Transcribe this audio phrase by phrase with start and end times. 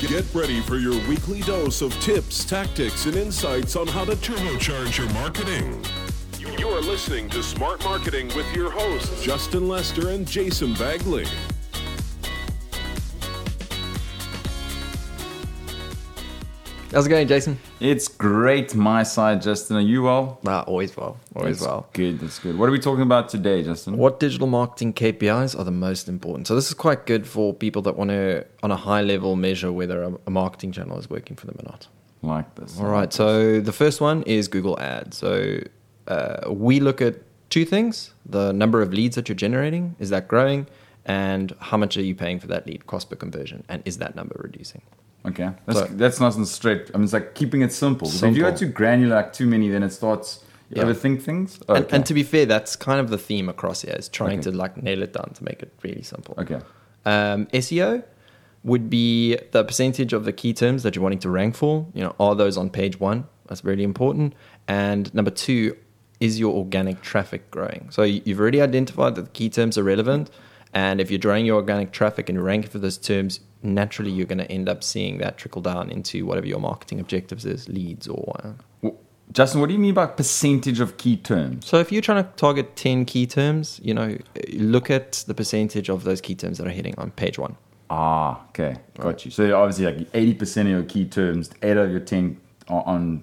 [0.00, 4.98] Get ready for your weekly dose of tips, tactics, and insights on how to turbocharge
[4.98, 5.82] your marketing.
[6.58, 11.24] You are listening to Smart Marketing with your hosts, Justin Lester and Jason Bagley.
[16.92, 17.58] How's it going, Jason?
[17.80, 19.76] It's great, my side, Justin.
[19.76, 20.38] Are you well?
[20.46, 21.18] Ah, always well.
[21.34, 21.88] Always That's well.
[21.92, 22.56] Good, that's good.
[22.56, 23.96] What are we talking about today, Justin?
[23.96, 26.46] What digital marketing KPIs are the most important?
[26.46, 29.72] So this is quite good for people that want to, on a high level, measure
[29.72, 31.88] whether a, a marketing channel is working for them or not.
[32.22, 32.78] Like this.
[32.78, 33.12] All right.
[33.12, 35.16] So the first one is Google Ads.
[35.16, 35.58] So
[36.06, 37.16] uh, we look at
[37.50, 40.66] two things: the number of leads that you're generating is that growing,
[41.04, 44.14] and how much are you paying for that lead, cost per conversion, and is that
[44.14, 44.82] number reducing?
[45.26, 46.90] Okay, that's, So- that's nice and straight.
[46.94, 48.06] I mean, it's like keeping it simple.
[48.08, 48.50] Because If you Simple.
[48.52, 50.40] go too granular, like too many, then it starts.
[50.70, 50.88] You Yeah.
[50.88, 51.58] overthink things.
[51.68, 51.96] And, Okay.
[51.96, 54.50] and to be fair, that's kind of the theme across here: is trying Okay.
[54.50, 56.34] to like nail it down to make it really simple.
[56.38, 56.58] okay.
[57.04, 58.02] Um, SEO
[58.64, 61.86] would be the percentage of the key terms that you're wanting to rank for.
[61.94, 63.24] You know, are those on page one?
[63.48, 64.34] That's really important.
[64.66, 65.76] And number two,
[66.18, 67.86] is your organic traffic growing?
[67.90, 70.30] So you- you've already identified that the key terms are relevant.
[70.74, 74.38] And if you're drawing your organic traffic and ranking for those terms, naturally you're going
[74.38, 78.56] to end up seeing that trickle down into whatever your marketing objectives is, leads or.
[78.82, 78.90] Uh,
[79.32, 81.66] Justin, what do you mean by percentage of key terms?
[81.66, 84.16] so if you're trying to target 10 key terms, you know,
[84.52, 87.56] look at the percentage of those key terms that are hitting on page one.
[87.90, 89.30] Ah, okay, got you.
[89.30, 92.82] So obviously, like eighty percent of your key terms, eight out of your ten are
[92.84, 93.22] on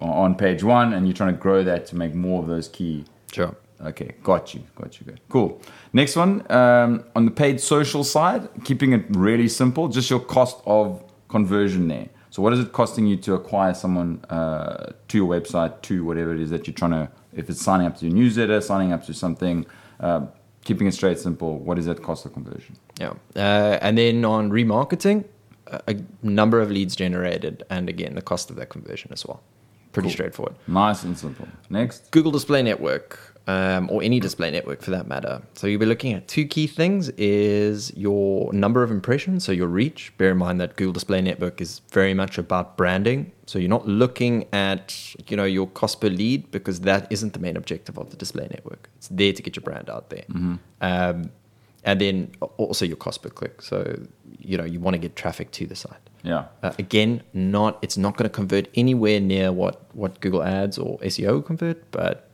[0.00, 3.04] on page one, and you're trying to grow that to make more of those key
[3.32, 3.54] Sure.
[3.84, 5.62] Okay, got you, got you, good, cool.
[5.92, 10.58] Next one um, on the paid social side, keeping it really simple, just your cost
[10.66, 12.08] of conversion there.
[12.28, 16.34] So, what is it costing you to acquire someone uh, to your website, to whatever
[16.34, 17.10] it is that you're trying to?
[17.32, 19.64] If it's signing up to your newsletter, signing up to something,
[20.00, 20.26] uh,
[20.64, 21.58] keeping it straight, simple.
[21.58, 22.76] What is that cost of conversion?
[23.00, 23.14] Yeah.
[23.34, 25.24] Uh, and then on remarketing,
[25.66, 29.42] a, number of leads generated, and again, the cost of that conversion as well.
[29.92, 30.12] Pretty Cool.
[30.12, 30.54] straightforward.
[30.66, 31.48] Nice and simple.
[31.68, 35.42] Next, Google Display Network, um, or any display network for that matter.
[35.54, 39.66] So you'll be looking at two key things: is your number of impressions, so your
[39.68, 40.12] reach.
[40.18, 43.32] Bear in mind that Google Display Network is very much about branding.
[43.46, 44.94] So you're not looking at
[45.28, 48.46] you know your cost per lead because that isn't the main objective of the display
[48.50, 48.88] network.
[48.96, 50.24] It's there to get your brand out there.
[50.80, 51.30] Um,
[51.82, 53.62] and then also your cost per click.
[53.62, 53.98] So
[54.38, 55.98] you know you want to get traffic to the site.
[56.22, 60.78] yeah, Uh, again, not it's not going to convert anywhere near what what Google Ads
[60.78, 62.29] or SEO convert, but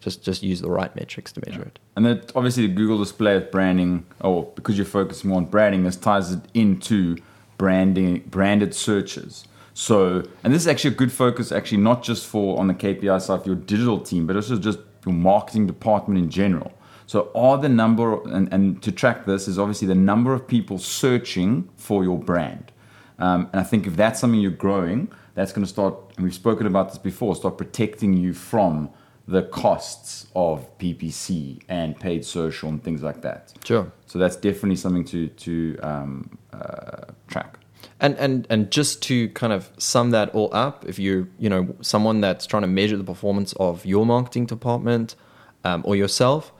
[0.00, 1.78] just just use the right metrics to measure it.
[1.96, 5.84] And then obviously the Google display of branding, or because you're focusing more on branding,
[5.84, 7.16] this ties it into
[7.56, 9.46] branding, branded searches.
[9.74, 13.20] So, and this is actually a good focus, actually not just for on the KPI
[13.20, 16.72] side for your digital team, but also just your marketing department in general.
[17.06, 20.78] So, are the number and, and to track this is obviously the number of people
[20.78, 22.72] searching for your brand.
[23.18, 26.34] Um, and I think if that's something you're growing, that's going to start, and we've
[26.34, 28.90] spoken about this before, start protecting you from
[29.28, 33.52] the costs of PPC and paid social and things like that.
[33.62, 33.92] Sure.
[34.06, 37.58] So that's definitely something to to um, uh, track.
[38.00, 41.76] And and and just to kind of sum that all up, if you're you know
[41.82, 45.14] someone that's trying to measure the performance of your marketing department
[45.62, 46.50] um, or yourself,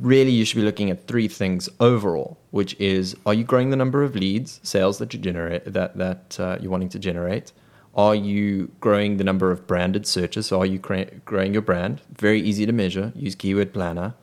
[0.00, 3.76] really you should be looking at three things overall, which is are you growing the
[3.76, 7.52] number of leads, sales that you generate that that uh, you're wanting to generate?
[7.96, 10.46] Are you growing the number of branded searches?
[10.46, 12.02] So are you cra- growing your brand?
[12.18, 13.12] Very easy to measure.
[13.14, 14.14] Use Keyword Planner.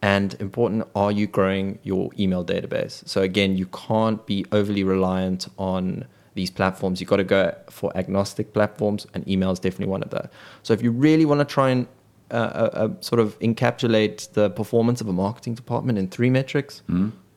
[0.00, 3.06] And important, are you growing your email database?
[3.06, 7.00] So again, you can't be overly reliant on these platforms.
[7.00, 10.32] You've got to go for agnostic platforms, and email is definitely one of that.
[10.64, 11.86] So if you really want to try and
[12.32, 16.82] uh, uh, uh, sort of encapsulate the performance of a marketing department in three metrics,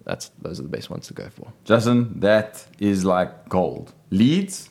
[0.06, 1.52] that's those are the best ones to go for.
[1.66, 3.94] Justin, that is like gold.
[4.10, 4.70] Leads,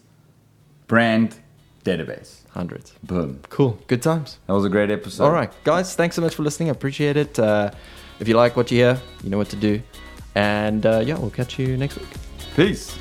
[0.87, 1.37] brand,
[1.84, 2.41] database.
[2.50, 2.93] Hundreds.
[3.03, 3.41] Boom.
[3.49, 3.78] Cool.
[3.87, 4.39] Good times.
[4.47, 5.25] That was a great episode.
[5.25, 5.95] All right, guys.
[5.95, 6.69] Thanks so much for listening.
[6.69, 7.39] I appreciate it.
[7.39, 7.71] Uh,
[8.21, 9.83] if you like what you hear, you know what to do.
[10.34, 12.09] And uh, yeah, we'll catch you next week.
[12.54, 12.97] Peace.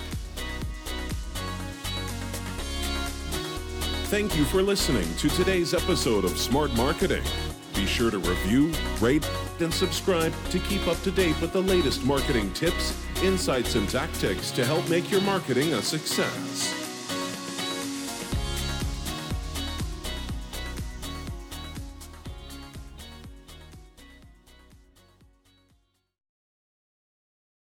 [4.09, 7.23] Thank you for listening to today's episode of Smart Marketing.
[7.73, 8.71] Be sure to review,
[9.01, 9.27] rate,
[9.59, 14.51] and subscribe to keep up to date with the latest marketing tips, insights, and tactics
[14.51, 16.82] to help make your marketing a success.